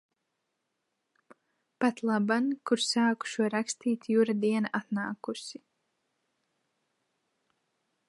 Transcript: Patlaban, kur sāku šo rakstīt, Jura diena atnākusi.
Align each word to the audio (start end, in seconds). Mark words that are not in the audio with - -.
Patlaban, 1.85 2.49
kur 2.71 2.83
sāku 2.87 3.31
šo 3.35 3.51
rakstīt, 3.57 4.11
Jura 4.15 4.37
diena 4.47 4.75
atnākusi. 4.81 5.65